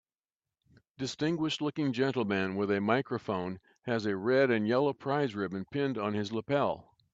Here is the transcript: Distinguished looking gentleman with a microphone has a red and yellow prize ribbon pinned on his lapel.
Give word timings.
Distinguished 0.97 1.61
looking 1.61 1.93
gentleman 1.93 2.55
with 2.55 2.71
a 2.71 2.81
microphone 2.81 3.59
has 3.83 4.07
a 4.07 4.17
red 4.17 4.49
and 4.49 4.67
yellow 4.67 4.93
prize 4.93 5.35
ribbon 5.35 5.63
pinned 5.69 5.99
on 5.99 6.15
his 6.15 6.31
lapel. 6.31 6.95